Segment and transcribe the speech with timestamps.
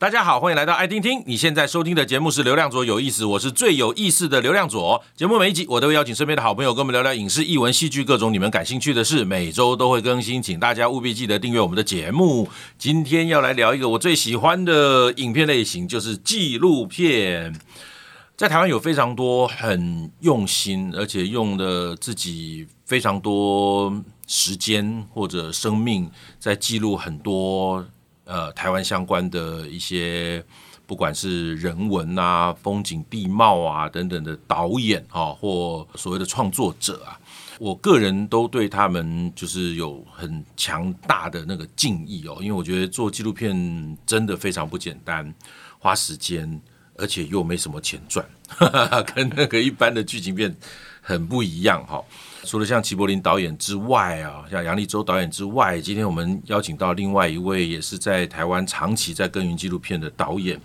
[0.00, 1.22] 大家好，欢迎来到爱听听。
[1.26, 5.04] 你现在收听的节目是《流量左有意思》，我是最有意思的流量左。
[5.14, 12.48] 节目每一集我都会邀请身边的好朋友跟我们聊聊影视、艺文、戏剧各种你们感兴趣的事，每周都会更新，请大家务必记得订阅我们的节目。
[12.78, 17.54] 今天要来聊一个我最喜欢的影片类型，就是纪录片。
[18.38, 27.84] 在台湾有非常多很用心，而且用的自己非常多时间或者生命在记录很多。
[28.30, 30.40] 呃，台湾相关的一些，
[30.86, 37.18] 不管是人文啊、风景地貌啊等等的导演啊，或所谓的创作者啊，
[37.58, 45.34] 我个人都对他们就是有很强大的那个敬意哦，因为我觉得做纪录片真的非常不简单，
[45.80, 46.60] 花时间，
[46.98, 48.24] 而且又没什么钱赚，
[49.12, 50.54] 跟那个一般的剧情片
[51.00, 52.00] 很不一样哈。
[52.44, 60.60] 除了像齐柏林导演之外啊，像杨立州导演之外，今天我们邀请到另外一位也是在台湾长期在耕耘纪录片的导演，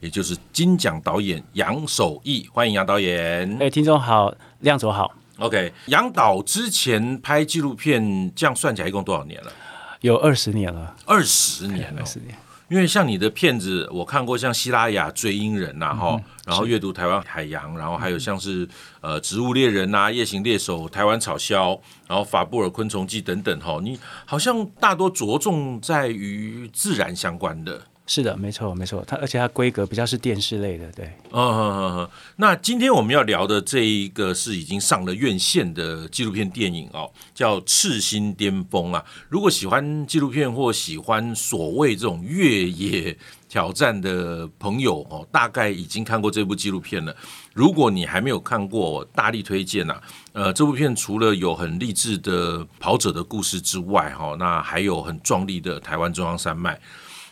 [0.00, 3.56] 也就是金奖导演杨守义，欢迎杨导演。
[3.60, 5.14] 哎，听众好，亮左好。
[5.38, 9.52] OK，杨导之前拍纪录片，这样算起来一共多少年了？
[10.00, 12.34] 有二十年了，二十年了，二十年。
[12.68, 18.68] 因为像你的片子，我看过像希拉雅追鹰人呐，哈，然后阅读台湾海洋，然后还有像是
[19.00, 27.80] 呃植物猎人呐、夜行猎手、台湾草鸮，然后法布尔昆虫记等等，哈，你好像大多着重在于自然相关的。
[28.10, 31.04] 是的，没错，没错，它而且它规格比较是电视类的，对。
[31.30, 32.10] 嗯嗯嗯。
[32.36, 39.04] 那今天我们要聊的这一个是已经上了院线的纪录片电影哦，叫《赤心巅峰》啊。
[39.28, 43.14] 如果喜欢纪录片或喜欢所谓这种越野
[43.46, 47.14] 挑战的朋友哦，大概已经看过这部纪录片了。
[47.52, 50.02] 如果你还没有看过，我大力推荐呐、啊。
[50.32, 56.80] 呃，这部片除了有很励志的跑者的故事之外，哈，那还有很壮丽的台湾中央山脉。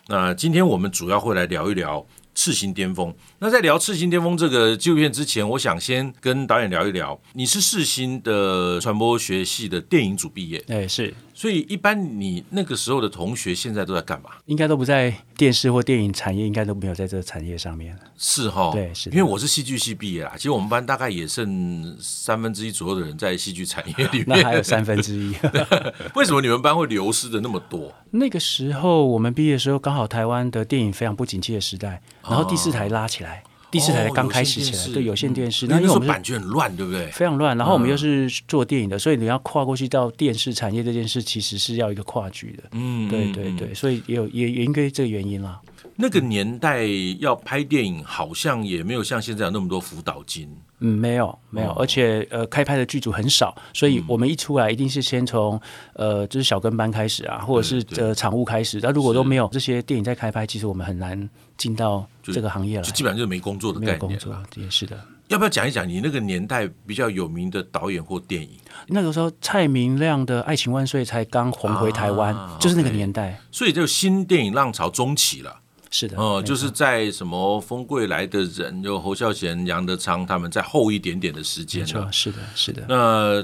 [0.09, 2.01] 那今天我们主要会来聊一聊
[2.35, 3.11] 《赤心巅峰》。
[3.41, 7.21] 那在聊《赤心巅峰》这个纪录片之前，我想先跟导演聊一聊。
[7.33, 11.13] 你是世新的传播学系的电影组毕业，哎，是。
[11.37, 14.31] 所以一般你那个时候的同学现在都在干嘛？
[14.47, 17.95] 应该都不在电视或电影产业，应该都没有在这个产业上面。
[18.17, 19.11] 是哈、哦，对，是。
[19.11, 24.29] 因为我是戏剧系毕业啦，其实我们班大概也剩三分之一左右的人在戏剧产业里面。
[24.29, 25.35] 那还有三分之一。
[26.17, 27.93] 为什么你们班会流失的那么多？
[28.13, 33.45] 那个时候我们毕业的时候，刚好台湾的电影非常不景气的时代，然后第四台拉起来。
[33.45, 37.07] 哦第四台才刚开始起来，对有线电视，那因为我们版权很乱，对不对？
[37.09, 37.57] 非常乱。
[37.59, 42.65] 然后我们又是做电影的，所以你要跨过去到电视产业这件事，其实是要一个跨局的。
[42.73, 45.61] 嗯，对对对，所以也有也也应该这个原因啦。
[45.97, 46.87] 那个年代
[47.21, 50.49] 要拍电影，好像也没有像现在有那么多辅导金。
[50.81, 55.59] 嗯，没有没有，而且呃，开拍的剧组很少，所以我们一出来一定是先从
[55.95, 58.79] 呃，就是小跟班开始啊，或者是呃场务开始。
[58.83, 63.93] 那如果都没有这些电影在开拍，其实我们很难进到这个行业了，就基本上就是没工作的概念。
[63.95, 64.99] 没工作，也是的。
[65.29, 68.51] 要不要讲一讲你那个年代比较有名的导演或电影？
[68.87, 75.63] 那个时候蔡明亮的《爱情万岁》才刚红回台湾，啊、就是那个年代，所以就新电影浪潮中期了。
[75.99, 82.85] 是的，哦、嗯，就是在什么《风贵来的人》就侯孝贤、杨德昌他们在后一点点的时间，没错，是的，是的。
[82.87, 83.43] 那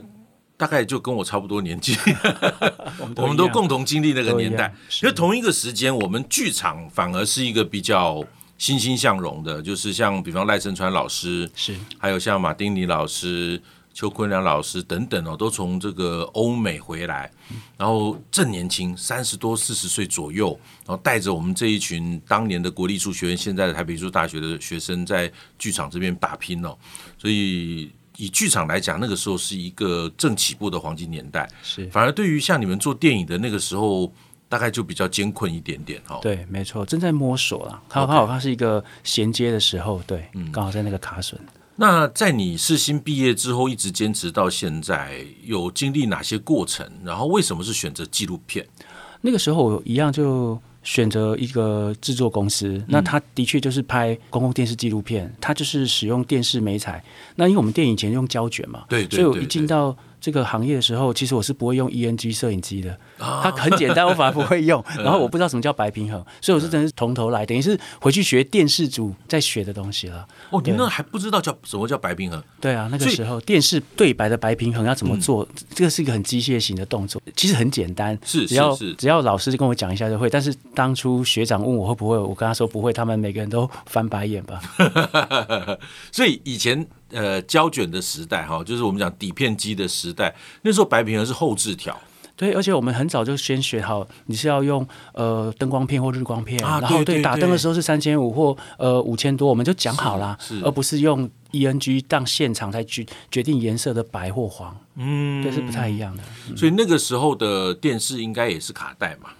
[0.58, 1.96] 大概就跟我差不多年纪，
[3.00, 4.74] 我们，我们都共同经历那个年代。
[5.02, 8.22] 因为同一个时间，我们剧场反而是一个比较
[8.58, 13.62] 欣欣向荣的，就是像比方赖声川老师，是，还有像马丁尼老师。
[13.94, 17.30] 邱坤良老师等等哦，都从这个欧美回来，
[17.76, 26.76] 然后正年轻，三十多四十岁左右，然后带着我们这一群当年的国立艺术学院、现在的台北艺术大学的学生，在剧场这边打拼哦。
[27.19, 31.48] 所以以剧场来讲，那个时候是一个正起步的黄金年代。
[31.62, 34.12] 是，反而对于像你们做电影的那个时候，
[34.48, 36.19] 大概就比较艰困一点点哈。
[36.22, 37.82] 对，没错，正在摸索了。
[37.88, 41.36] 刚好它是一个衔接的时候，对，刚好在那个卡榫。
[41.77, 46.87] 那在你世新毕业之后，一直坚持到现在，有经历哪些过程？
[47.05, 48.66] 然后为什么是选择纪录片？
[49.22, 57.03] 那个时候我一样就选择一个制作公司，嗯、那他的确就是拍公共电视纪录片，他就是使用电视媒材。
[57.36, 64.83] 那因为我们电影以前用胶卷嘛，对，对，对，对，所以我一进到这个行业的时候，其实我是不会用 ENG 摄影机的，它很简单，我反而不会用。
[65.03, 70.24] 然后我不知道什么叫白平衡，所以我是真的是从头来，等于是回去学电视组在学的东西了。
[70.51, 72.41] 哦，你那还不知道叫什么叫白平衡？
[72.60, 75.47] 对啊，那个时候电视对白的白平衡要怎么做？
[75.74, 80.30] 这个是一个很机械型的动作，其实很简单，是只要只要老师跟我讲一下就会。
[80.30, 84.63] 但是当初学长问我会不会，我跟他说不会，他们每个人都翻白眼吧。
[86.13, 86.86] 所以以前。
[87.12, 90.34] 呃，胶卷的时代哈，就是我们讲底片机的时代。
[90.62, 91.97] 那时候白平衡是后置条，
[92.36, 104.76] 对，而且我们很早就先学好，你是要用呃灯光片或日光片，啊、然后对，打灯的时候是三千五或呃五千多，我们就讲好了，而不是用 ENG 当现场才决决定颜色的白或黄。
[104.97, 106.22] 嗯，这，是不太一样的。
[106.48, 109.30] 嗯、所以那个时候的电视应该也是卡带嘛。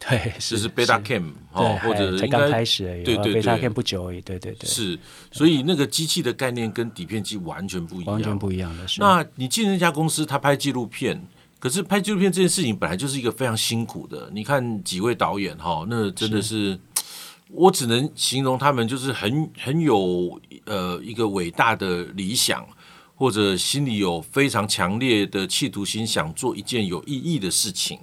[0.00, 4.98] 对， 就是 Betacam 哦，或者才刚开始而已，对对对，Betacam 不久而已，对对对，是，
[5.30, 8.88] 所以那个机器的概念跟底片机完全不一样，完全不一样的。
[8.88, 11.22] 是，那你进那家公司，他拍纪录片，
[11.58, 14.30] 可是拍纪录片这件事情本来就是一个非常辛苦的。
[14.32, 16.80] 你看几位导演哈，那真的是，是
[17.50, 22.66] 我只能形容他们就是很很有呃一个伟大的理想，
[23.14, 27.98] 或者心里有非常强烈的企图心，想做一件有意义的事情。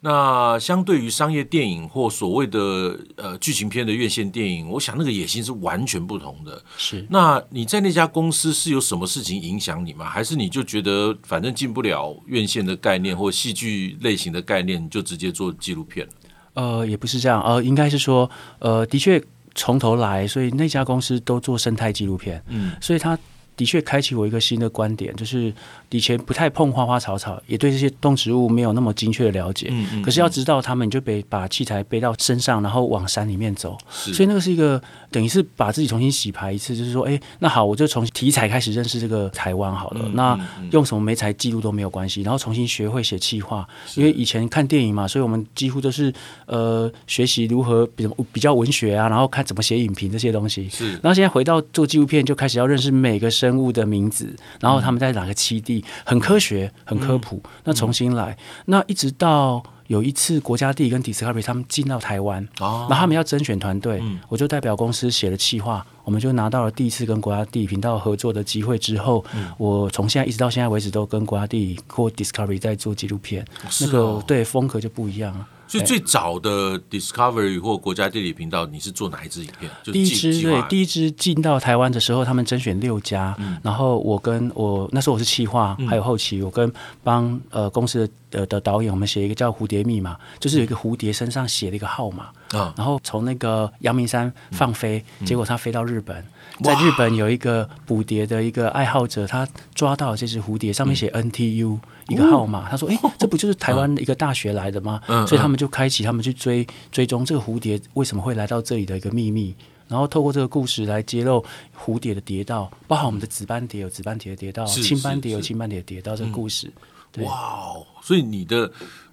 [0.00, 6.62] 那相对于商业电影或所谓的呃剧情片的院线电影，我想那个野心是完全不同的。
[6.78, 10.06] 是，那你在那家公司是有什么事情影响你吗？
[10.06, 16.08] 还是你就觉得反正进不了院线的概念或戏剧类型的概念，你就直接做纪录片？
[16.54, 19.22] 呃，也不是这样，呃，应该是说，呃，的确
[19.54, 23.18] 从头来，所以那家公司都做生态纪录片，嗯，所以他
[23.56, 25.52] 的确开启我一个新的观点，就是。
[25.92, 29.66] 以前不太碰花花草草，也对这些动植物没有那么精确的了解。
[29.72, 30.02] 嗯嗯。
[30.02, 33.76] 可是要知道他们，你就得把器材背到身上，然后往山里面走。
[33.90, 34.14] 是。
[34.14, 34.80] 所以那个是一个
[35.10, 40.08] 等于是把自己重新洗牌一次，就是说，哎，那好，我就从题材开始认识这个台湾好了。
[40.14, 40.38] 那
[40.70, 43.68] 用什么媒材记录都没有关系，然后重新学会写气话。
[43.96, 46.12] 因为以前看电影嘛，所以我们几乎都是
[46.46, 50.68] 呃学习如何比比较文学啊，然后看怎么写影评这些东西。
[50.68, 50.92] 是。
[50.92, 55.84] 然后现在回到做纪录片，就开始要认识每个生物的名字，然后他们在哪个栖地。
[56.04, 57.36] 很科学，很科普。
[57.44, 58.36] 嗯、那重新来，嗯、
[58.66, 68.78] 那一直到有一次国家地理跟 Discovery 他们进到台湾，哦，那他们要甄选团队，嗯、我就代表公司写了企划，我们就拿到了第一次跟国家地理频道合作的机会。
[68.78, 75.46] 之后，嗯、我从现在一直到现在为止都跟国家地理或 Discovery 在做纪录片，哦、那个对风格就不一样了。
[75.70, 79.70] 所以最早的 Discovery 或国家地理频道，你是做哪一支影片？
[79.84, 86.72] 第一支对，第一支进到台湾的时候，他们甄选六家，嗯、然后我跟我那时候我是企划，还有后期，我跟
[87.04, 96.24] 帮呃公司的的导演，我们写一个叫蝴蝶密码，就是有一个蝴蝶身上写了一个号码，嗯、然后从那个阳明山放飞，嗯、结果它飞到日本。
[96.62, 101.78] 在日本有一个捕蝶的一个爱好者，他抓到这只蝴蝶，上面写 NTU
[102.08, 102.68] 一个号码。
[102.68, 109.54] 他说：“哎，这不就是台湾一个大学来的吗？”所以他们就开启他们去追追踪这个蝴蝶为什么会来到这里的一个秘密，
[109.88, 111.44] 然后透过这个故事来揭露
[111.78, 116.14] 蝴蝶的蝶道，包含我们的紫斑蝶有紫斑蝶的蝶道，青斑蝶有青斑蝶的蝶道。
[116.14, 116.72] 这个故事，
[117.18, 117.86] 哇哦！
[118.02, 118.70] 所以你的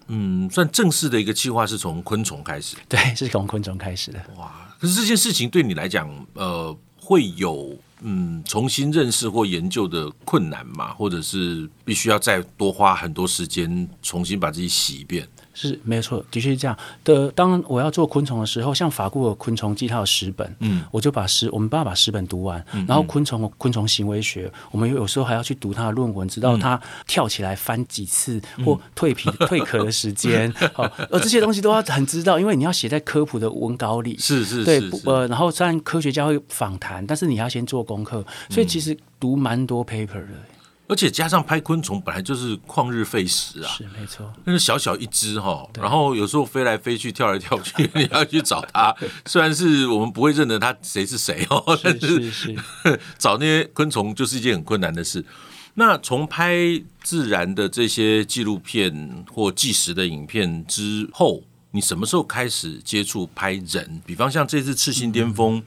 [0.07, 4.19] 嗯，算正式的一个计划是从昆虫开始，对，是从昆虫开始的。
[4.37, 4.51] 哇！
[4.79, 6.77] 可是这件事情对你来讲，呃。
[7.07, 10.93] 会有嗯重新认识或研究的困难嘛？
[10.93, 15.25] 或者是必须要再多花很多时间重新把自己洗一遍？
[15.59, 17.31] 是没有错，的确是这样的。
[17.31, 22.63] 当我要做昆虫的时候，像法国的昆虫记，它有十本，嗯，我就把十，我们帮他把十本读完。
[22.73, 34.15] 嗯、然后昆虫，昆虫行为学，我们有时候还要去读它的论文，直到它跳起来翻几次，嗯、或蜕皮 蜕壳的时间，好、嗯，呃，这些东西都要很知道，因为你要写在科普的文稿里。
[34.19, 40.27] 是是是，对，呃，然后虽然科学家会访谈，但是你要先做功课，所以其实读蛮多 paper 的。
[40.89, 44.31] 而且加上拍昆虫本来就是旷日费时啊，是没错。
[44.45, 48.95] 那是小小一只哈，然后有时候飞来飞去、跳来跳去， 你要去找它。
[49.25, 52.55] 虽然是我们不会认得它谁是谁哦，但是
[53.19, 55.25] 找那些昆虫就是一件很困难的事。
[55.73, 56.55] 那从拍
[57.03, 64.01] 自然的这些纪录片或纪实的影片之后，你什么时候开始接触拍人？
[64.05, 65.61] 比方像这次《赤心巅峰》，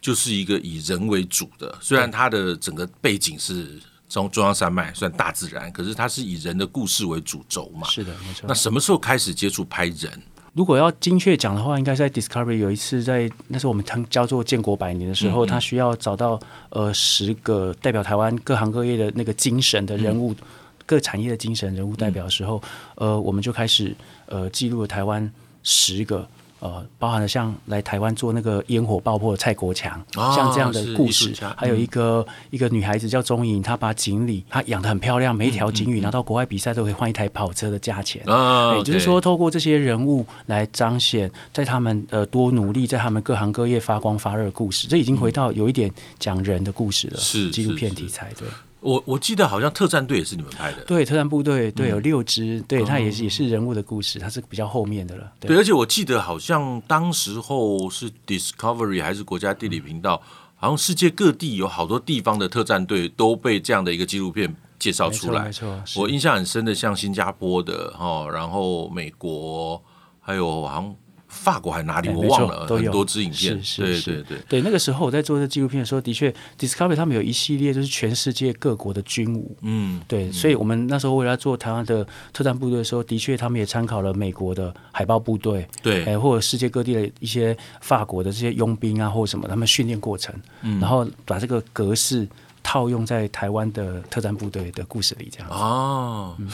[0.00, 3.80] 就是一个以人为主的，虽然它的整个背景是。
[4.10, 7.86] 中中央山脉算大自然，可是它是以人的故事为主轴嘛？
[7.88, 8.44] 是的，没错。
[8.46, 10.10] 那什么时候开始接触拍人？
[10.52, 16.38] 如果要精确讲的话，应该在 Discovery 有一次在那时候我们称叫做建国百年的时候，嗯嗯他需要找到
[16.70, 20.36] 呃十个代表台湾各行各业的那个精神的人物，嗯、
[20.84, 22.60] 各产业的精神人物代表的时候，
[22.96, 26.28] 嗯、呃，我们就开始呃记录了台湾十个。
[26.60, 38.22] 呃，包含了像来台湾做那个烟火爆破的蔡国强，哦、像这样的故事，还有一个、嗯、一个女孩子叫钟颖，她把锦鲤，她养的很漂亮，每一条锦鲤拿到国外比赛都可以换一台跑车的价钱。
[38.26, 48.46] 哦，也就是说，透过这些人物来彰显，在他们呃多努力，在他们各行各业发光发热的故事，这已经回到有一点讲人的故事了，是纪录片题材，对。
[48.80, 55.32] 我我记得好像特战队也是你们拍的，对，特战部队对，有六支，对，它也是也是人物的故事，它是比较后面的了。
[55.38, 60.22] 对，而且我记得好像当时候是 Discovery 还是国家地理频道，
[60.56, 65.44] 好像世界各地有好多地方的特战队都被这样的一个纪录片介绍出来。
[65.44, 66.02] 没错，没错。
[66.02, 69.82] 我印象很深的，像新加坡的哈，然后美国，
[70.20, 70.96] 还有好像。
[71.30, 74.10] 法国还哪里我忘了，很多支影片，是是是。
[74.10, 74.38] 对对对。
[74.48, 74.60] 对。
[74.62, 92.28] 那个时候我在做这纪录片的时候，的确，Discovery 他们有一系列就是全世界各国的军武，嗯，对，嗯、所以我们那时候为了做台湾的特战部队的时候，的确他们也参考了美国的海豹部队，对，哎，或者世界各地的一些法国的这些佣兵啊，或者什么，他们训练过程，嗯，然后把这个格式
[92.62, 95.54] 套用在台湾的特战部队的故事里，这样子。
[95.54, 96.34] 哦。
[96.38, 96.48] 嗯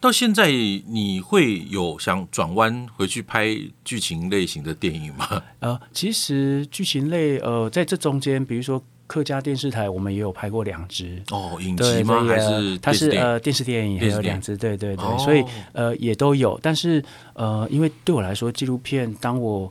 [0.00, 3.48] 到现在，你会有想转弯回去拍
[3.84, 5.42] 剧情类型的电影吗？
[5.58, 12.22] 呃，其实剧情类，呃，在这中间，比如说客家电视台，我们也有拍过两支哦，影集吗？
[12.24, 16.58] 还是它是呃电视电影，还有两支，对对对，哦、所以呃也都有。
[16.62, 17.02] 但是
[17.34, 19.68] 呃，因为对我来说，纪录片当我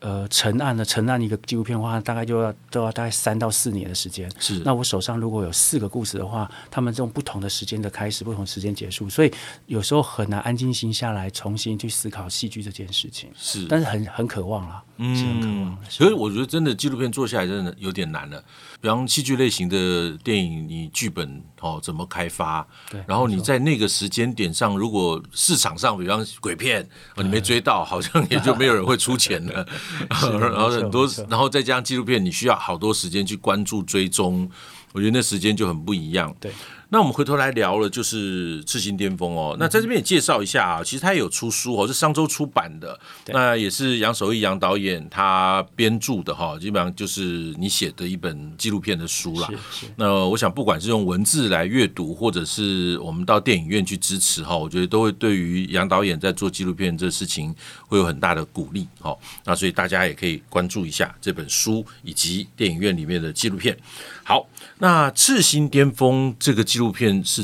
[0.00, 4.30] 呃，成案的成案一个纪录片的话，大概就要都要大概三到四年的时间。
[4.38, 9.32] 是，那我手上如果有四个故事的话，他们这种不同的时间的开始，不同时间结束，所以
[9.66, 13.30] 有时候很难安静心下来重新去思考戏剧这件事情。
[13.34, 15.78] 是，但是很很渴望啊，嗯，是很渴望。
[15.88, 18.44] 所以我觉得真的纪录片做下来真的有点难了。
[18.82, 22.64] 比方戏剧类型的电影，你剧本哦怎么开发？
[22.90, 29.66] 对，然后你在那个时间点上，如果市场上比方鬼片哦你没追到，好像也就没有人会出钱了。
[30.08, 34.50] 然后很多，然后再加上纪录片，你需要好多时间去关注追踪，
[34.92, 36.34] 我觉得那时间就很不一样。
[36.40, 36.50] 对。
[36.88, 39.56] 那我们回头来聊了，就是《赤心巅峰》哦。
[39.58, 42.98] 那在这边也介绍一下啊，其实他也有出书哦，是上周出版的。
[43.26, 49.48] 那也是杨守义杨导演他编著的哈，基本上就是你写的一本纪录片的书啦。
[49.96, 57.54] 那我想，不管是用文字来阅读，或者是我们到电影院去支持哈，我觉得都会对于杨导演在做纪录片这事情
[57.88, 58.86] 会有很大的鼓励。
[59.00, 63.76] 哈，那所以大家也可以关注一下这本书以及电影院里面的纪录片。
[64.22, 64.46] 好，
[64.78, 67.42] 那《赤心巅峰》这个纪录片是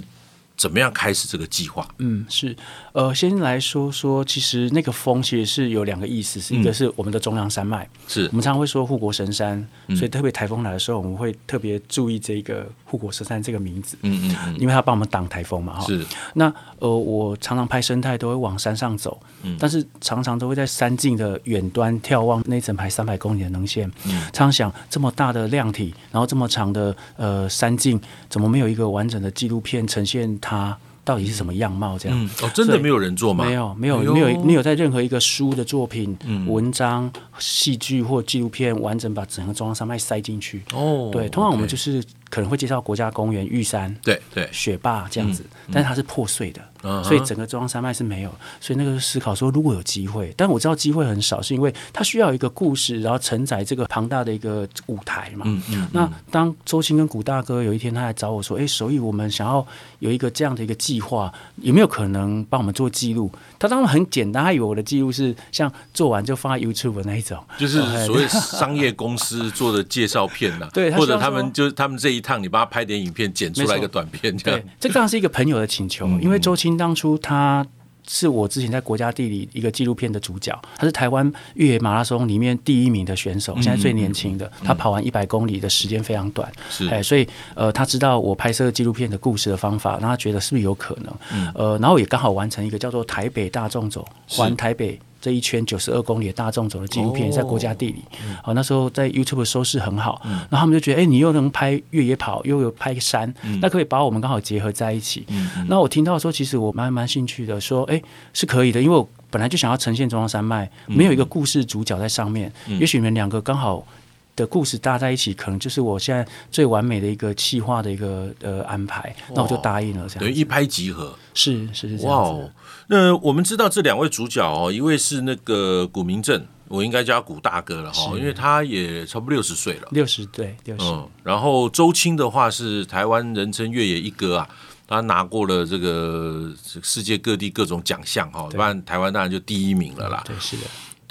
[0.56, 1.86] 怎么样开始这个计划？
[1.98, 2.56] 嗯，是。
[2.92, 9.66] 呃，先来说说，其实那个峰其实是有两个意思，是一个是我们的中央山脉，是我们常常会说护国神山，
[9.96, 15.86] 所以特别台风来的时候，我们会特别注意这个护国神山这个名字，嗯嗯嗯，因为它帮我们挡台风嘛，哈。
[15.86, 16.04] 是。
[16.34, 30.76] 那呃，我常常拍生态都会往山上走，嗯，但是常常都会在山径的远端眺望那整排三百公里的能线，嗯，常常想这么大的量体，然后这么长的呃山径，怎么没有一个完整的纪录片呈现它？
[31.04, 31.98] 到底是什么样貌？
[31.98, 33.44] 这样、嗯、哦，真的没有人做吗？
[33.44, 40.62] 没有，没有，没有，没有在任何一个书的作品、嗯、文章、戏剧或纪录片完整把整个中央山脉塞进去。
[40.72, 42.00] 哦，对，通常我们就是
[42.32, 46.62] 可能会介绍国家公园玉山，对对，雪霸这样子，嗯、但是它是破碎的。
[46.82, 47.04] Uh-huh.
[47.04, 55.44] 所以整个中央山脉是没有，所以那个思考说，如果有机会，但我知道机会很少，是因为它需要一个故事，然后承载这个庞大的一个舞台嘛。
[55.46, 55.88] 嗯嗯。
[55.92, 59.64] 那当周青跟古大哥有一天他来找我说：“哎，所以我们想要
[60.00, 70.68] 有一个这样的一个计划，有没有可能帮我们做记录？”他当然很简单，他以为我的记录是像做完就放在 YouTube 的那一种，就是所谓商业公司做的介绍片呐。
[70.74, 74.58] 对，或者他们就他们这一趟，你帮他拍点影片，剪出来一个短片这样。
[74.58, 76.78] 对，这当然是一个朋友的请求，因为周青。
[76.78, 77.66] 当初他
[78.08, 86.50] 是我之前在国家地理一个纪录片的主角，他是台湾越野马拉松里面第一名的选手，现在最年轻的，他跑完一百公里的时间非常短，
[86.90, 94.98] 哎，所以呃，他知道我拍摄纪录片的故事的方法，然后他觉得是不是有可能，呃，然后也刚好完成一个叫做台北大众走，环台北。
[95.22, 98.02] 这一圈九十二公里的大众走的纪录片在国家地理，
[98.42, 105.24] 好、哦，那时候在 YouTube 收视很好，嗯、然后他们就觉得，哎，你又能拍越野跑，又有拍山，嗯、那可以把我们刚好结合在一起。
[105.68, 108.02] 那我听到说，其实我蛮蛮兴趣的，说，哎，
[108.32, 113.86] 是可以的，因为我本来就想要呈现中央山脉，没有一个故事主角在上面，嗯、也许你们两个刚好。
[114.34, 120.08] 的故事搭在一起，可能就是我现在最完美的一个企划的一个呃安排，那我就答应了。
[120.08, 122.06] 这样等于一拍即合，是是是这样子。
[122.06, 122.50] 哇哦，
[122.86, 130.84] 那我们知道这两位主角哦，一位是那个古明镇，我应该叫他古大哥了哈，因为他也差不多六十岁了，六十对六十。
[130.84, 134.48] 嗯，然后周青的话是台湾人称越野一哥啊，
[134.88, 136.50] 他拿过了这个
[136.82, 140.22] 世界各地各种奖项哈，不然台湾当然就第一名了啦。
[140.24, 140.62] 对，是的。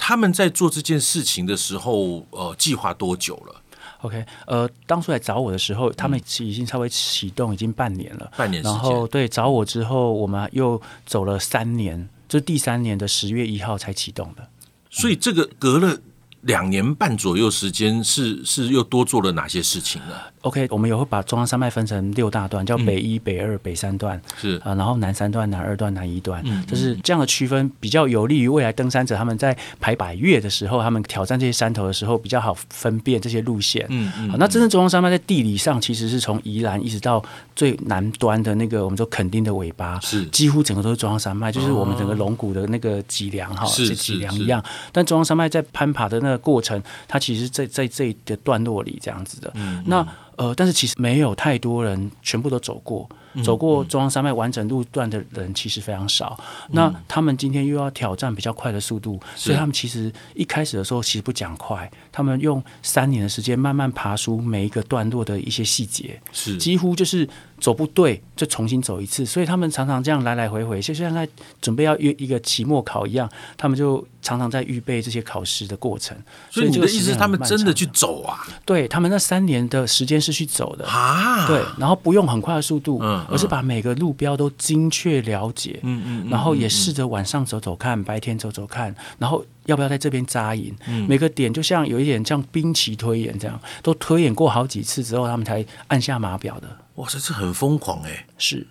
[0.04, 3.62] 他们在做这件事情的时候，呃，计划多久了
[4.00, 8.28] ？OK，呃，当初来找我的时候，他们已经稍微启动，已经半年了。
[8.36, 8.60] 半年。
[8.64, 14.48] 然后对找我之后，我们又走了三年，就是第三年的十月一号才启动的。
[14.90, 15.96] 所以这个隔了
[16.42, 33.86] 两年半左右时间是是又多做了哪些事情呢？OK，我们也会把中央山脉分成六大段，叫北一、北二、北三段，是啊，然后南三段、南二段、南一段，嗯，就是这样的区分，比较有利于未来登山者他们在排百岳的时候，他们挑战这些山头的时候比较好分辨这些路线。
[33.90, 37.22] 嗯那真正中央山脉在地理上其实是从宜兰一直到
[37.54, 44.60] 最南端的那个我们说垦丁的尾巴，是几乎整个都是中央山脉，就是我们整个龙骨的那个脊梁哈，是脊梁一样。
[44.90, 46.82] 但中央山脉在攀爬的那个过程。
[47.06, 53.08] 它其实在在这个段落里这样子的，嗯嗯那呃，但是其实没有太多人全部都走过，
[53.44, 56.38] 走过中央山脉完整路段的人其实非常少。
[56.68, 67.28] 嗯、那他们今天又要挑战比较快的速度，所以他们其实一开始的时候其实不讲快，他们用三年的时间慢慢爬出每一个段落的一些细节，是几乎就是。
[67.62, 71.26] 走不对就重新走一次，所以他们常常这样来来回回，就像在
[71.60, 76.16] 准备要约一个期末考一样，他们就常常在预备这些考试的过程。
[76.50, 78.44] 所以你的意思是他们真的去走啊？
[78.64, 90.74] 对，他们那三年的时间是去走的啊，对，然后不用很快的速度，嗯，而是把每个路标都精确了解，嗯嗯，然后也试着晚上走走看，白天走走看，然后要不要在这边扎营？
[90.88, 96.68] 嗯，每个点就像有一点像兵棋推演这样，都推演过好几次之后，他们才按下码表的。
[96.96, 98.26] 哇，这是很疯狂哎、欸！
[98.38, 98.66] 是，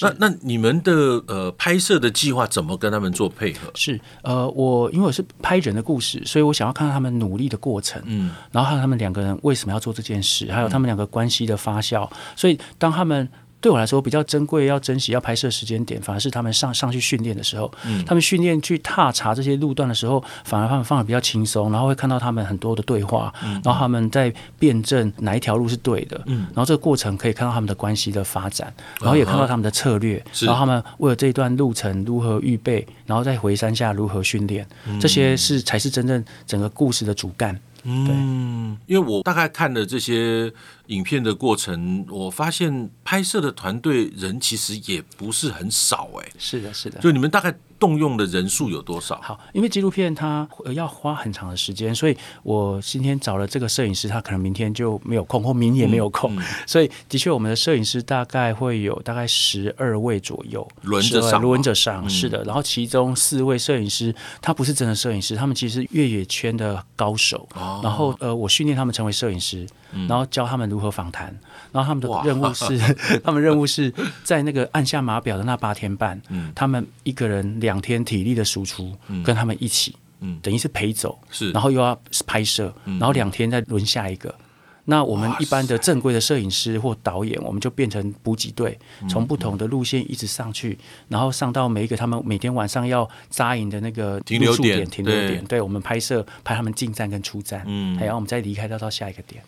[0.00, 0.92] 那那你们的
[1.26, 3.70] 呃拍摄的计划怎么跟他们做配合？
[3.74, 13.28] 是呃，我因为我是拍人的故事，所以我想要看看他们努力的过程，嗯，然后还有他们两个人为什么要做这件事，还有他们两个关系的发酵，所以当他们。
[13.66, 37.58] 对我来说比较珍贵，要珍惜，要拍摄时间点，反而是他们上上去训练的时候，嗯、他们训练去踏查这些路段的时候，反而他们放得比较轻松，然后会看到他们很多的对话，嗯、然后他们在辩证哪一条路是对的，嗯、然后这个过程可以看到他们的关系的发展，然后也看到他们的策略，嗯、然后他们为了这一段路程如何预备，然后再回山下如何训练，嗯、这些是才是真正整个故事的主干。
[37.86, 40.52] 嗯，因为我大概看了这些
[40.88, 46.28] 影片的过程，我发现拍摄的团队人其实也不是很少哎。
[46.36, 46.98] 是的，是的。
[47.00, 49.20] 就你们大概动用的人数有多少？
[49.22, 56.34] 好，因为纪录片它要花很长的时间，所以我今天找了这个摄影师，他可能明天就没有空，或明年没有空。
[56.36, 62.04] 嗯嗯、所以的确，我们的摄影师大概会有大概十二位左右轮着上，轮着上。
[62.04, 67.48] 嗯、是的，然后其中四位摄影师，他不是真的摄影师，他们其实是越野圈的高手。
[67.54, 69.66] 哦、然后呃，我训练他们成为摄影师。
[70.08, 71.26] 然后教他们如何访谈，
[71.72, 72.78] 然后他们的任务是，
[73.24, 73.92] 他们任务是
[74.24, 84.34] 在那个按下码表的那八天半，嗯、他们一个人两天体力的输出，嗯、跟他们一起，嗯、等于是陪走，是，然后又要拍摄，然后两天再轮下一个。
[84.86, 99.42] 那我们一般的正规的摄影师或导演，我们就变成补给队，从不同的路线一直上去，然后上到每一个他们每天晚上要扎营的那个停留点，停留点，对，我们拍摄拍他们进站跟出站，嗯，还要我们再离开到到下一个点。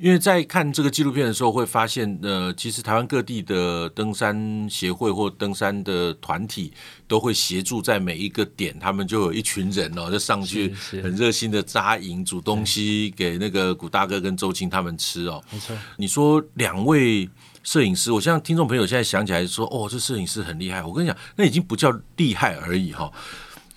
[0.00, 6.72] 因为在看这个纪录片的时候，会发现，呃，其实台湾各地的登山协会或登山的团体
[7.06, 15.44] 都会协助在每一个点，他们就有一群人哦，就上去很热心的扎营，煮东西给那个古大哥跟周青他们吃哦。
[15.50, 17.28] 没错，你说两位
[17.62, 20.82] 摄影师，我相信听众朋友现在想起来说，哦，这摄影师很厉害。
[20.82, 23.12] 我跟你讲，那已经不叫厉害而已哈。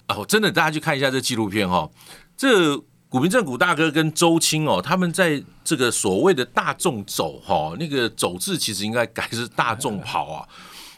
[0.07, 1.91] 哦，真的，大家去看一下这纪录片哈，
[2.37, 2.81] 这。
[3.13, 10.49] 古明正古大哥跟周青哦，他们在这个所谓的大众走哈，那个走字其实应该改是大众跑啊。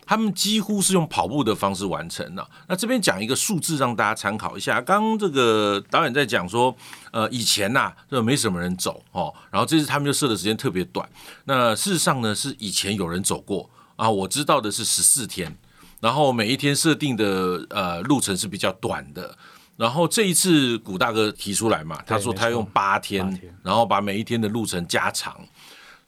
[0.06, 2.48] 他们几乎是用跑步的方式完成的。
[2.70, 4.80] 那这边讲一个数字让大家参考一下。
[4.80, 6.74] 刚刚这个导演在讲说，
[7.12, 11.06] 呃，以前呐，这没什么人走哦，然后这次他们就设的时间特别短。
[11.44, 15.54] 那事实上呢，是以前有人走过啊，我知道的是十四天，
[16.00, 19.38] 然后每一天设定的呃路程是比较短的。
[19.78, 25.38] 然后这一次古大哥提出来嘛，他说他用八天，天然后把每一天的路程加长，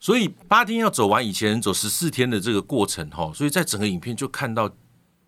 [0.00, 4.70] 所以八天要走完以前走十四天的这个过程哈，所以在整个影片就看到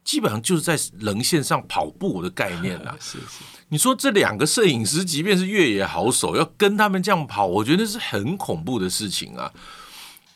[0.03, 2.97] 基本上就是在棱线上跑步的概念啦。
[3.01, 9.53] 是是，你说这两个摄影师，即便是越野好手，要跟他们这样跑，我觉得是很恐怖的事情啊。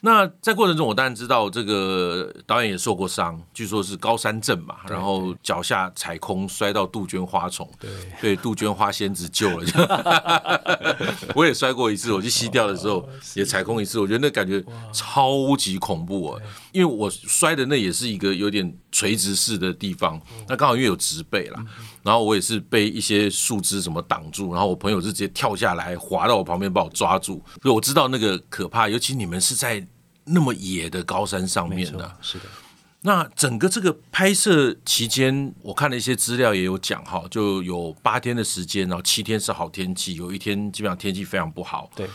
[0.04, 7.90] 那在过程中，我当然知道这个导演也受过伤，据说是高山症嘛，然后脚下踩空摔到杜鹃花丛，对，
[8.20, 9.66] 被杜鹃花仙子救了。
[11.34, 14.62] 我也摔过一次，我去溪钓的时候也踩空一次，我觉得那感觉
[14.92, 16.42] 超级恐怖啊！
[16.72, 21.64] 因为我摔的那也是一个有点垂直式的地方，那刚好因为有植被啦，
[22.02, 29.82] 然后我也是被一些树枝什么挡住，然后我朋友是直接跳下来滑到我旁边把我抓住，所以我知道那个可怕，尤其你们是在。
[30.24, 32.44] 那么野的高山上面的，是的。
[33.02, 41.90] 那整个这个拍摄期间，我看了一些资料，也有讲哈，就有八天的时间，然后七天是好天气，有一天基本上天气非常不好。
[41.94, 42.08] 对。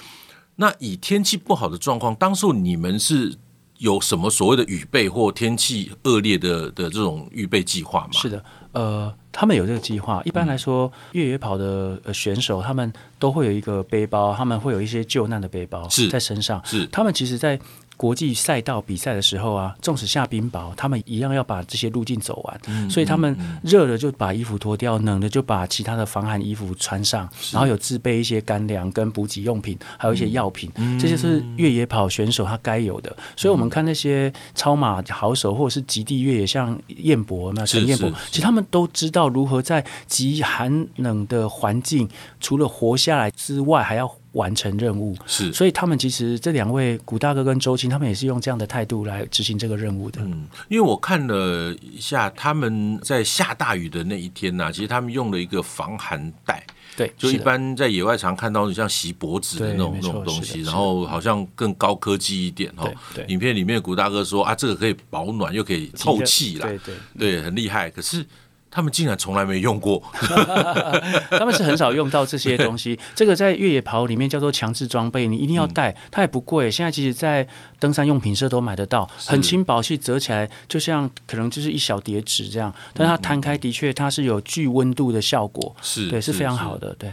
[0.56, 3.38] 那以天气不好的状况，当时你们是
[3.78, 8.10] 有什么所谓的预备或天气恶劣的的这种预备计划吗？
[8.12, 8.44] 是的，
[8.74, 10.22] 呃，他们有这个计划。
[10.26, 16.60] 一般来说，越野跑的选手他们都会有一个背包，他们会有一些救难的背包在身上。
[16.66, 17.58] 是，他们其实，在
[18.00, 22.62] 国际赛道比赛的时候啊，纵使下冰雹，他们一样要把这些路径走完。
[22.68, 30.72] 嗯、所以他们热了就把衣服脱掉，冷了就把其他的防寒衣服穿上，然后有自备一些干粮跟补给用品，还有一些药品。
[30.76, 33.14] 嗯、这些是越野跑选手他该有的。
[33.36, 42.08] 所以我们看那些超马好手或者是极地越野，像彦博那陈彦博，其实他们都知道如何在极寒冷的环境，
[42.40, 44.19] 除了活下来之外，还要。
[44.34, 50.22] 完成任务是，所以他们其实这两位古大哥跟周青，他们也是用这样的态度来执行这个任务的。
[50.22, 56.64] 嗯，因为我看了一下，他们在下大雨的那一天呢、啊，其实他们用了一个防寒带，
[56.96, 62.92] 对，就一般在野外常看到像洗脖子的那种那种东西，然后好像更高科技一点哦。
[63.16, 67.90] 对，影片里面古大哥说啊，这个可以保暖又可以透气啦，对对对，很厉害。
[67.90, 68.26] 可是。
[68.72, 70.02] 他们竟然从来没用过，
[71.32, 73.00] 他们是很少用到这些东西。
[73.16, 76.70] 这个在越野跑里面叫做强制装备，你一定要带，它也不贵。
[76.70, 77.48] 现在其实，在
[77.80, 87.12] 登山用品社都买得到，很轻薄，细折起来就像可能就是一小叠纸这样，但它摊开的确它是有聚温度的效果，是对，是非常好的，对。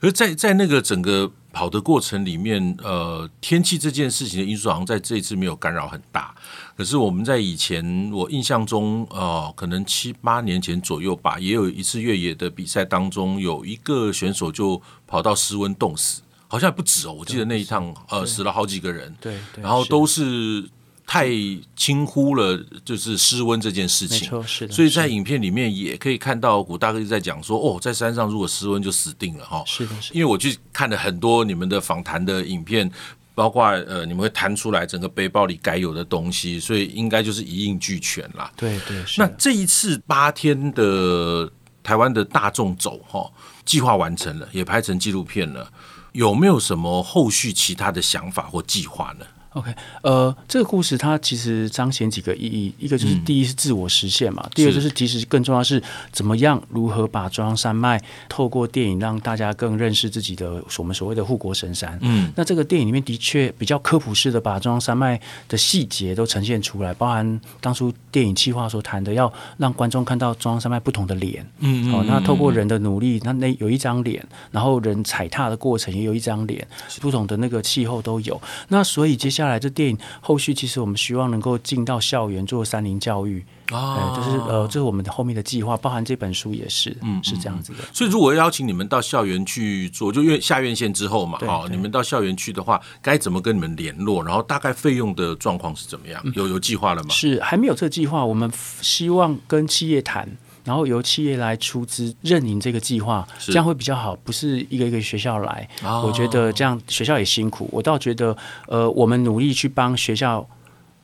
[0.00, 6.34] 而在在那个整个跑的过程里面，呃，天气这件事情的因素好像在这一次没有干扰很大。
[6.76, 20.68] 可是我们在以前，我印象中，呃，可能七八年前左右吧，也有一次越野的比赛当中，有一个选手就跑到失温冻死，好像不止哦，我记得那一趟，呃，死了好几个人，对，对，然后都是。
[21.08, 21.28] 太
[21.76, 24.28] 轻忽了，就是失温这件事情。
[24.44, 24.74] 是的。
[24.74, 29.62] 所以在影片里面也可以看到古大哥一直在讲说，哦，在山上如果失温就死定了哈。
[29.64, 30.18] 是的，是的。
[30.18, 32.90] 因为我去看了很多你们的访谈的影片，
[33.36, 38.50] 包括呃，你们会弹出来整个背包里该有的东西，所以应该就是一应俱全啦。
[38.56, 39.04] 对对。
[39.18, 41.48] 那这一次八天的
[41.82, 43.30] 台湾的大众走哈，
[43.66, 45.70] 计划完成了，也拍成纪录片了，
[46.12, 61.98] 有没有什么后续其他的想法或计划呢？OK，呃，这个故事它其实彰显几个意义，一个就是第一是自我实现嘛，嗯、第二就是其实更重要是怎么样如何把中央山脉透过电影让大家更认识自己的我们所谓的护国神山。
[62.02, 71.42] 嗯，那这个电影里面的确比较科普式的把中央山脉的细节都呈现出来，包含当初电影企划所谈的要让观众看到中央山脉不同的脸。
[71.60, 76.68] 嗯，哦，那透过人的努力，那那有一张脸，然后人踩踏的过程也有一张脸，
[77.00, 78.38] 不同的那个气候都有。
[78.68, 79.45] 那所以接下来。
[79.48, 87.78] 来，这电影后续其实我们希望能够进到校园做三林教育啊，就是呃，这是我们的后面的计划，包含这本书也是，嗯，是这样子的。
[87.92, 94.22] 所以如果邀请你们到校园去做，就院下院线之后嘛，哦，你们到校园去的话，该怎么跟你们联络？
[94.22, 96.22] 然后大概费用的状况是怎么样？
[96.34, 97.10] 有有计划了吗？
[97.10, 100.28] 是还没有这个计划，我们希望跟企业谈。
[100.66, 105.66] 然后由企业来出资认领这个计划，这样会比较好，不是一个一个学校来。
[105.82, 107.68] 哦、我觉得这样学校也辛苦。
[107.72, 110.46] 我倒觉得，呃，我们努力去帮学校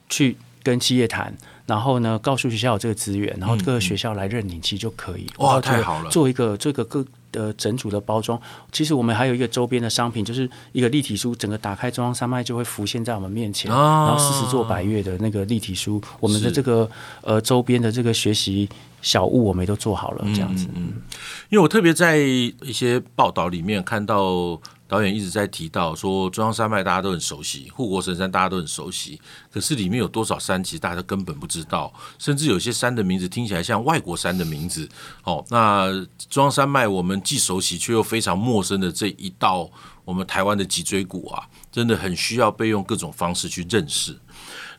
[0.08, 1.32] 去跟企业谈，
[1.64, 5.26] 然后呢，告诉学校有这个资源，然后各个学校来认领，其实就可以。
[5.38, 6.10] 哇，太好了！
[6.10, 8.40] 做一个这个各的整组的包装。
[8.70, 13.72] 其实我们还有一个周边的商品，就是一个立体书，整个打开中央山脉就会浮现在我们面前。
[13.72, 16.88] 哦、然后四十座百岳的那个立体书，我们的这个
[17.22, 18.68] 呃周边的这个学习。
[19.02, 20.64] 小物我们都做好了，这样子。
[20.76, 21.02] 嗯，嗯，
[21.48, 24.56] 因为我特别在一些报道里面看到
[24.92, 29.18] 导演一直在提到说，中央山脉大家都很熟悉，护国神山大家都很熟悉，
[29.50, 34.86] 可是里面有多少山，其实大家根本不知道，甚至有些山的名字听起来像外国山的名字。
[35.24, 35.90] 哦，那
[36.28, 39.66] 中央山脉我们既熟悉却又非常陌生的这一道
[40.04, 44.14] 我们台湾的脊椎骨啊，真的很需要被用各种方式去认识。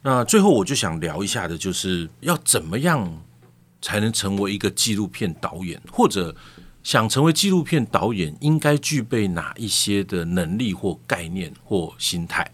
[0.04, 3.12] 那最后我就想聊一下的，就是要怎么样。
[3.86, 6.34] 才能成为一个纪录片导演，或者
[6.83, 12.49] 想成为纪录片导演，应该具备哪一些的能力或概念或心态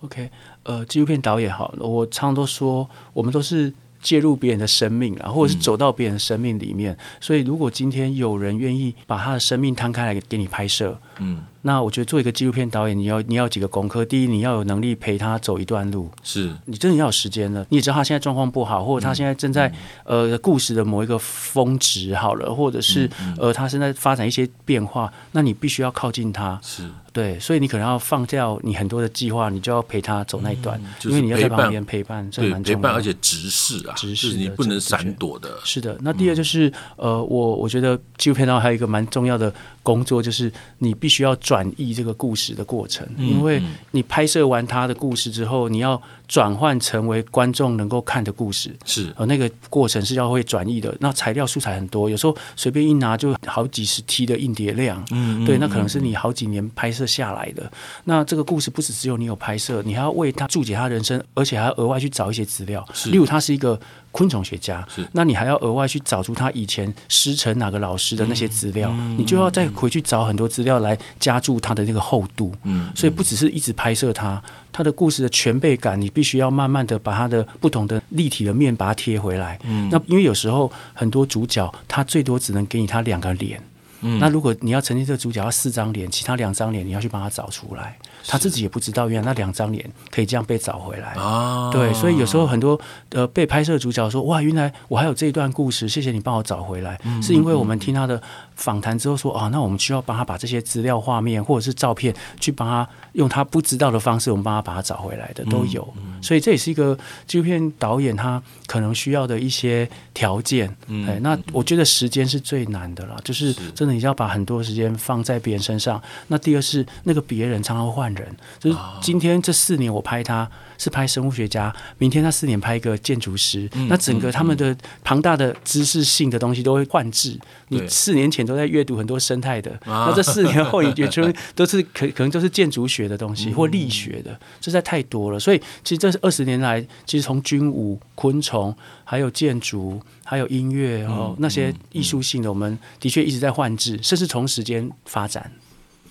[0.00, 0.30] ？OK，
[0.62, 6.92] 呃，纪录片导演好，我常常都说，我们都是介入别人的生命啊，或者是走到别人的生命里面。
[6.92, 11.44] 嗯、所以，如果今天有人愿意把他的生命摊开来给你拍摄，嗯。
[11.66, 14.04] 那我觉得做一个纪录片导演，你要你要几个功课。
[14.04, 17.66] 第一，你要有能力陪他走一段路，是你真的要有时间了。
[17.70, 19.66] 你也知道他现在状况不好，或者他现在正在、
[20.04, 26.56] 嗯、呃故事的某一个峰值好了，或者是、嗯嗯、呃他现在发展一些变化，那你必须要靠近他。
[26.62, 26.84] 是。
[27.12, 32.76] 对，所以你可能要放掉你很多的计划，你就要陪他走那一段，嗯就是、因为你要在旁边陪伴，这蛮重要的。
[32.76, 35.48] 陪伴，而且直视啊，直视你不能闪躲的。
[35.64, 39.50] 是的，那第二就是、嗯、呃，我我觉得纪录片当中还有一个蛮重要的
[39.86, 49.14] 工作，就是你必须要转译这个故事的过程，嗯、因为你拍摄完他的故事之后，你要转换成为观众能够看的故事，是。
[49.16, 50.92] 呃那个过程是要会转译的。
[50.98, 57.70] 那材料素材很多，有时候随便一拿就好几十 T 的硬碟量，嗯，对，那可能是你好几年拍摄下来的，
[58.04, 62.84] 那这个故事不只只有你有拍摄，你还要为他注解他人生，而且还要额外去找一些资料。
[63.12, 63.78] 例如他是一个
[64.16, 72.50] 昆虫学家，那你还要额外去找出他以前师承哪个老师的那些资料，嗯，你就要再回去找很多资料来加注他的那个厚度。
[72.62, 79.58] 嗯，所以不只是一直拍摄他，他的故事的全备感，你必须要慢慢的把他的不同的立体的面把它贴回来。
[79.64, 83.62] 嗯，那因为有时候很多主角他最多只能给你他两个脸。
[84.02, 91.14] 嗯，那如果你要呈现这个主角要四张脸，其他两张脸你要去帮他找出来，他自己也不知道原来那两张脸可以这样被找回来。
[91.16, 98.22] 哦，对，所以有时候很多呃被拍摄的主角说，哇，原来我还有这一段故事，谢谢你帮我找回来，嗯，是因为我们听他的
[98.54, 105.92] 访谈之后说，啊，那我们需要帮他把这些资料、画面或者是照片去帮他用他不知道的方式，我们帮他把他找回来的都有。
[105.96, 110.72] 嗯，所以这也是一个纪录片导演他可能需要的一些条件。
[110.86, 113.96] 嗯，那我觉得时间是最难的了，就是真的。
[113.96, 115.98] 你要把很多时间放在别人身上。
[116.26, 127.38] 那第二是那个别人常常换人，就是今天这四年我拍他是拍生物学家，明天他四年拍一个建筑师，那整个他们的庞大的知识性的东西都会换质。
[127.68, 135.38] 你四年前都在阅读很多生态的，那这四年后你觉得 都是可可能都是建筑学的东西或力学的，这在太多了。
[135.38, 138.74] 所以其实这是二十年来，其实从军武、昆虫，
[139.04, 140.00] 还有建筑。
[140.28, 145.52] 还有音乐哦，那些艺术性的，我们的确一直在换质，甚至从时间发展。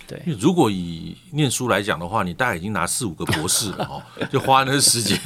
[0.07, 5.17] 对，如果以念书来讲的话，你大概已经拿四五个博士了 哦，就花那个时间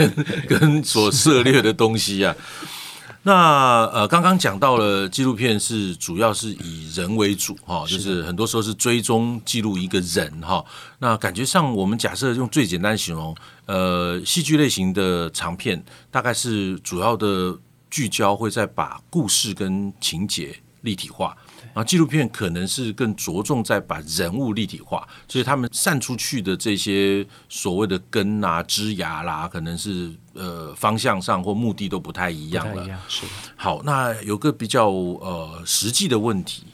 [0.48, 2.36] 跟所涉猎的东西啊。
[3.24, 10.64] 那呃，刚刚讲到了纪录片是主要是以人为主哈，就是很多时候是追踪记录一个人哈。
[11.00, 17.58] 那感觉上，我们假设用最简单的形容，呃，戏剧类型的长片，大概是主要的。
[17.92, 21.36] 聚焦会在把故事跟情节立体化，
[21.74, 32.86] 然后纪录片可能是更着重在把人物立体化，所以他们散出去的这些所谓的根啊、枝芽啦，可能是呃方向上或目的都不太一样了。
[33.08, 33.26] 是。
[33.56, 36.66] 好，那有个比较呃实际的问题，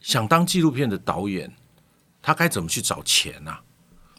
[0.00, 1.52] 想当纪录片的导演，
[2.20, 3.50] 他该怎么去找钱呢？
[3.50, 3.62] 啊？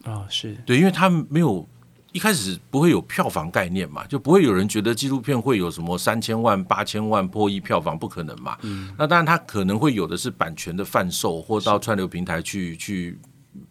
[0.04, 1.68] 哦，是对，因为他没有。
[2.16, 8.56] 一开始不会有票房概念嘛，就不会有人觉得纪录片会有什么三千万、八千万破亿票房，不可能嘛。
[8.62, 13.18] 嗯，那当然他可能会有的是版权的贩售，或到串流平台去去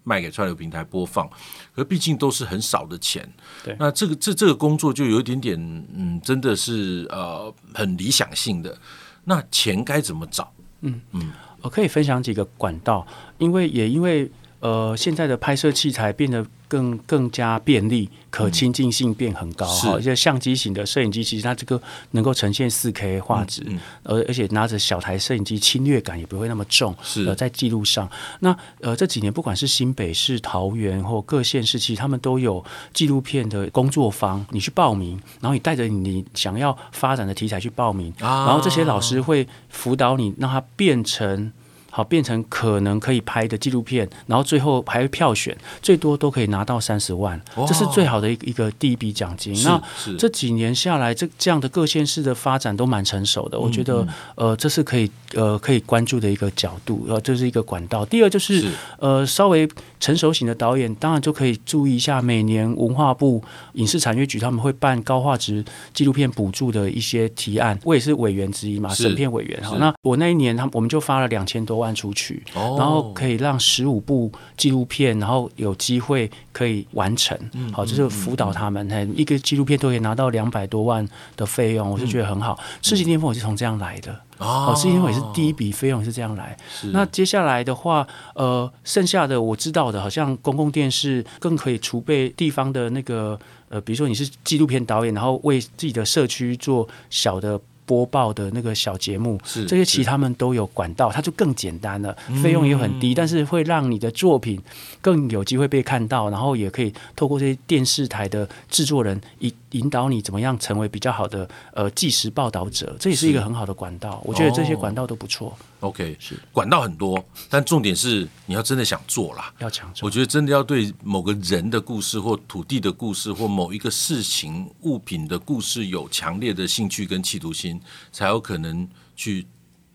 [0.03, 1.27] 卖给串流平台播放，
[1.73, 3.27] 可毕竟都是很少的钱。
[3.63, 8.77] 对，那这个这这个工作就有一点点，嗯，真的是呃很理想性的。
[9.23, 10.53] 那钱该怎么找？
[10.81, 11.31] 嗯嗯，
[11.61, 13.07] 我可以分享几个管道，
[13.39, 14.31] 因为也因为
[14.65, 16.45] 呃现在的拍摄器材变得。
[16.67, 19.91] 更更加便利，可亲近性变很高哈。
[19.93, 21.79] 而且相机型的摄影机，其实它这个
[22.11, 23.61] 能够呈现四 K 画质，
[24.01, 26.93] 而、嗯、而且拿着小台摄影机，侵略感也不会那么重。
[27.03, 41.53] 是呃，在记录上，那呃这几年不管是新北市、桃园或各县市，其实他们都有纪录片的工作坊，你去报名，然后你带着你想要发展的题材去报名，啊、然后这些老师会辅导你，让它变成。
[41.95, 49.53] 好，变成可能可以拍的纪录片，然后最后还会票选，最多都可以拿到三十万，这是最好的一个一个第一笔奖金。
[49.63, 49.81] 那
[50.17, 54.05] 这几年下来，这这样的各县市的发展都蛮成熟的，我觉得
[54.35, 58.03] 呃，这是可以呃可以关注的一个角度，呃，这是一个管道。
[58.03, 58.65] 第二就是
[58.99, 59.65] 呃，稍微
[60.01, 63.41] 成熟型的导演，当然就可以注意一下每年文化部
[63.75, 69.63] 影视产业局他们会办高画质纪录片补助的一些提案，我也是委员之一嘛，审片委员。
[69.63, 71.84] 哈，那我那一年他我们就发了两千多万。
[71.85, 77.37] 办出去，然后可以让十五部纪录片，然后有机会可以完成。
[77.71, 82.59] 好，就是辅导他们，一个纪录片都可以拿到两百多万的费用，我就觉得很好。
[82.81, 86.57] 世纪巅峰我是从这样来的，哦，世纪巅峰也是第一笔费用是这样来。
[86.91, 97.61] 那接下来的话，呃，剩下的我知道的，好像公共电视更可以储备地方的那个，呃，比如说你是纪录片导演，然后为自己的社区做小的。
[97.85, 104.61] 播报的那个小节目，是这些其实他们都有管道，它就更简单了，费用也很低，嗯，但是会让你的作品
[105.01, 114.21] 更有机会被看到，然后也可以透过这些电视台的制作人引引导你怎么样成为比较好的呃即时报道者，这也是一个很好的管道。
[114.23, 115.55] 我觉得这些管道都不错。
[115.81, 119.91] OK，是管道很多，但重点是你要真的想做啦，要强。
[120.01, 127.79] 我觉得真的要对某个人的故事或土地的故事或某一个事情物品的故事有强烈的兴趣跟企图心，
[128.11, 129.45] 才有可能去。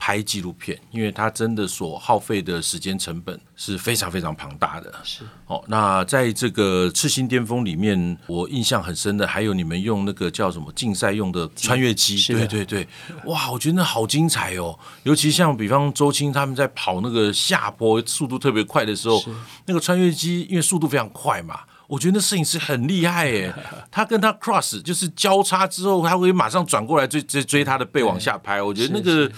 [0.02, 4.90] 拍纪录片，因为它真的所耗费的时间成本是非常非常庞大的。
[5.04, 12.88] 是哦，那在这个赤心巅峰里面，我印象很深的还有你们用那个叫什么竞赛用的穿越机，对对对，
[13.26, 14.78] 哇，我觉得那好精彩哦！
[15.02, 19.22] 尤其像比方周青他们在跑那个下坡速度特别快的时候，
[19.66, 23.54] 那个穿越机因为速度非常快嘛，我觉得那摄影师很厉害耶，
[23.92, 29.30] 他跟他 cross 就是交叉之后，他会马上转过来追追追他的背往下拍，我觉得那个。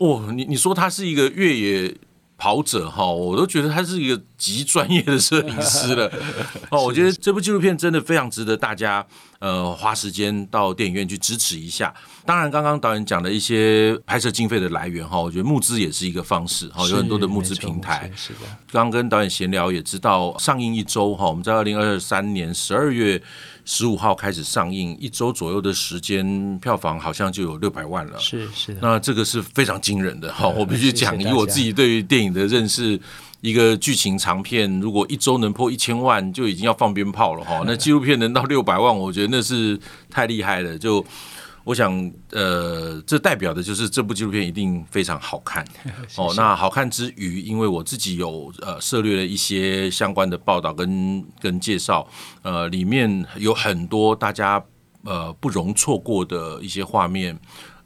[0.00, 1.94] 哦，你你说他是一个越野
[2.38, 6.10] 跑者哈，我都觉得他是一个极专业的摄影师了。
[6.72, 9.06] 哦，我觉得这部纪录片真的非常值得大家
[9.40, 11.92] 呃花时间到电影院去支持一下。
[12.24, 18.10] 当然，刚刚导演讲的一些拍摄经费的来源哈，我觉得募资也是一个方式哈，有很多的募资平台。
[18.14, 23.20] 是的，刚刚跟导演闲聊也知道，上映一周哈，我们在二零二三年十二月。
[23.66, 28.18] 十五号开始上映，一周左右的时间，票房好像就有六百万了。
[28.18, 30.48] 是是的，那这个是非常惊人的哈。
[30.48, 32.98] 我必须讲，以我自己对于电影的认识，
[33.40, 37.62] 一个剧情长片如果一周能破一千万，就已经要放鞭炮了哈。
[37.66, 39.78] 那纪录片能到六百万，我觉得那是
[40.10, 40.78] 太厉害了。
[40.78, 41.04] 就
[41.64, 45.64] 我想，呃，这代表的就是这部纪录片一定非常好看
[46.16, 46.32] 哦。
[46.36, 52.06] 那好看之余，因为我自己有呃涉猎了一些相关的报道跟跟介绍，
[52.42, 54.62] 呃，里面有很多大家
[55.04, 57.38] 呃不容错过的一些画面，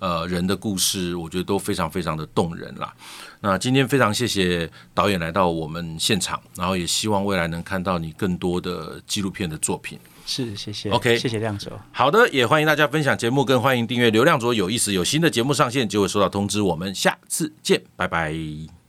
[0.05, 2.93] 呃，人的故事，我觉得都非常非常的动人啦。
[3.41, 9.99] 那今天非常谢谢导演来到我们现场，然后也希望未来能看到你更多的纪录片的作品。
[10.27, 10.91] 是，谢谢。
[10.91, 11.73] OK，谢谢亮卓。
[11.91, 14.93] 好的，也欢迎大家分享节目，更欢迎订阅流量卓有意思。
[14.93, 16.61] 有新的节目上线就会收到通知。
[16.61, 18.84] 我们下次见，拜拜。